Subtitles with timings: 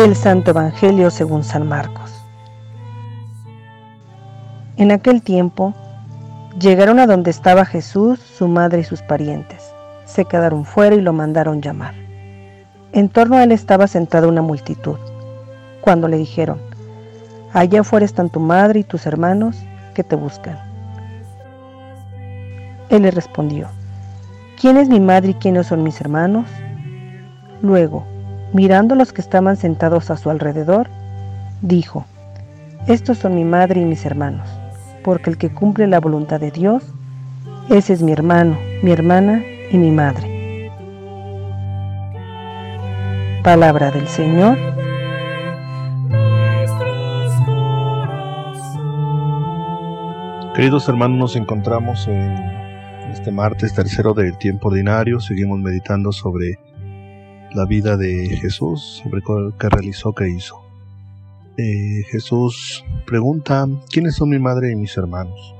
[0.00, 2.24] Del Santo Evangelio según San Marcos.
[4.78, 5.74] En aquel tiempo
[6.58, 9.62] llegaron a donde estaba Jesús, su madre y sus parientes.
[10.06, 11.92] Se quedaron fuera y lo mandaron llamar.
[12.92, 14.96] En torno a él estaba sentada una multitud.
[15.82, 16.58] Cuando le dijeron,
[17.52, 20.58] Allá afuera están tu madre y tus hermanos que te buscan.
[22.88, 23.68] Él le respondió,
[24.58, 26.46] ¿quién es mi madre y quiénes son mis hermanos?
[27.60, 28.06] Luego,
[28.52, 30.88] mirando los que estaban sentados a su alrededor,
[31.62, 32.04] dijo,
[32.86, 34.48] Estos son mi madre y mis hermanos,
[35.02, 36.82] porque el que cumple la voluntad de Dios,
[37.68, 40.70] ese es mi hermano, mi hermana y mi madre.
[43.42, 44.58] Palabra del Señor.
[50.54, 52.32] Queridos hermanos, nos encontramos en
[53.10, 55.20] este martes tercero del tiempo ordinario.
[55.20, 56.58] Seguimos meditando sobre
[57.54, 59.22] la vida de Jesús, sobre
[59.58, 60.60] qué realizó, qué hizo.
[61.56, 65.54] Eh, Jesús pregunta, ¿quiénes son mi madre y mis hermanos?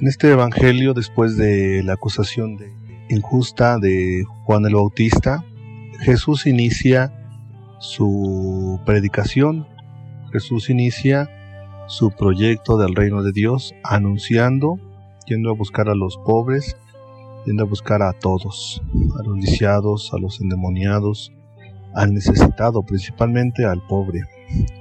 [0.00, 2.58] En este Evangelio, después de la acusación
[3.10, 5.44] injusta de Juan el Bautista,
[6.00, 7.12] Jesús inicia
[7.80, 9.66] su predicación,
[10.32, 11.28] Jesús inicia
[11.88, 14.78] su proyecto del reino de Dios, anunciando,
[15.26, 16.76] yendo a buscar a los pobres,
[17.46, 18.82] yendo a buscar a todos,
[19.18, 21.32] a los lisiados, a los endemoniados,
[21.94, 24.22] al necesitado, principalmente al pobre.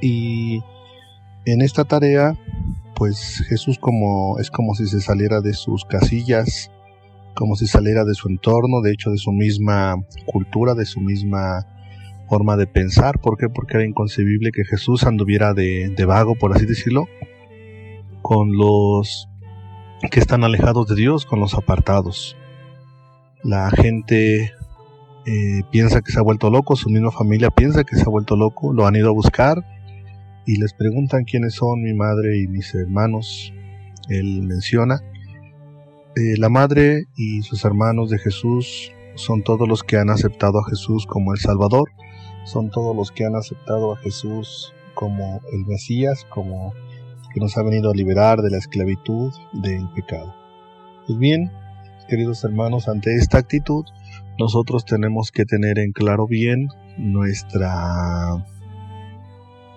[0.02, 0.62] Y
[1.46, 2.38] en esta tarea,
[2.96, 6.72] pues Jesús como es como si se saliera de sus casillas,
[7.36, 11.66] como si saliera de su entorno, de hecho de su misma cultura, de su misma
[12.28, 13.20] forma de pensar.
[13.20, 13.50] ¿Por qué?
[13.50, 17.08] Porque era inconcebible que Jesús anduviera de, de vago, por así decirlo,
[18.22, 19.30] con los
[20.12, 22.36] que están alejados de Dios, con los apartados.
[23.44, 24.52] La gente
[25.26, 28.36] eh, piensa que se ha vuelto loco, su misma familia piensa que se ha vuelto
[28.36, 29.64] loco, lo han ido a buscar
[30.46, 33.54] y les preguntan quiénes son mi madre y mis hermanos.
[34.10, 35.02] Él menciona,
[36.16, 40.70] eh, la madre y sus hermanos de Jesús son todos los que han aceptado a
[40.70, 41.92] Jesús como el Salvador,
[42.46, 46.74] son todos los que han aceptado a Jesús como el Mesías, como
[47.34, 50.34] que nos ha venido a liberar de la esclavitud del pecado.
[51.06, 51.52] Pues bien,
[52.10, 53.86] queridos hermanos, ante esta actitud,
[54.40, 58.44] nosotros tenemos que tener en claro bien nuestra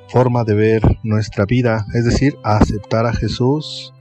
[0.09, 3.93] forma de ver nuestra vida, es decir, aceptar a Jesús.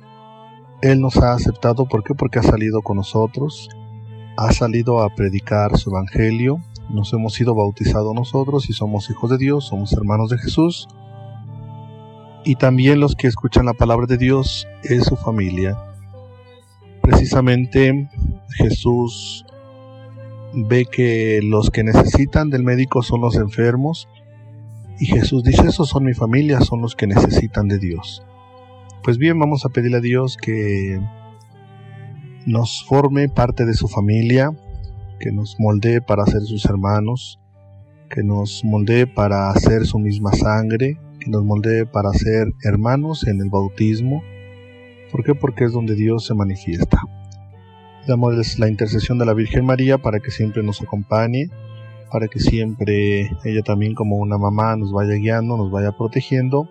[0.81, 2.15] Él nos ha aceptado, ¿por qué?
[2.15, 3.69] Porque ha salido con nosotros,
[4.37, 9.37] ha salido a predicar su evangelio, nos hemos sido bautizados nosotros y somos hijos de
[9.37, 10.87] Dios, somos hermanos de Jesús.
[12.45, 15.90] Y también los que escuchan la palabra de Dios es su familia.
[17.11, 18.07] Precisamente
[18.55, 19.45] Jesús
[20.53, 24.07] ve que los que necesitan del médico son los enfermos
[24.97, 28.23] y Jesús dice, esos son mi familia, son los que necesitan de Dios.
[29.03, 31.01] Pues bien, vamos a pedirle a Dios que
[32.45, 34.51] nos forme parte de su familia,
[35.19, 37.41] que nos moldee para ser sus hermanos,
[38.09, 43.41] que nos moldee para hacer su misma sangre, que nos moldee para ser hermanos en
[43.41, 44.23] el bautismo.
[45.11, 45.35] ¿Por qué?
[45.35, 47.01] Porque es donde Dios se manifiesta.
[48.07, 51.49] Damos la intercesión de la Virgen María para que siempre nos acompañe,
[52.11, 56.69] para que siempre ella también como una mamá nos vaya guiando, nos vaya protegiendo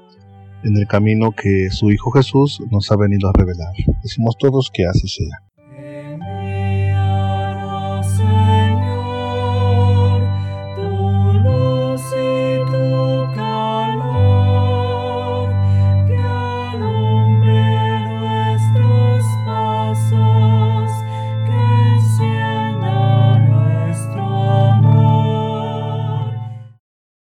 [0.64, 3.72] en el camino que su Hijo Jesús nos ha venido a revelar.
[4.02, 5.49] Decimos todos que así sea.